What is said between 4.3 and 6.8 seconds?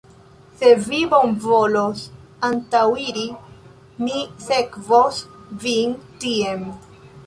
sekvos vin tien.